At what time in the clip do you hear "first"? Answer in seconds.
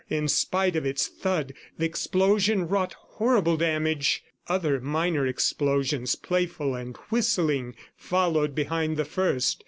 9.05-9.59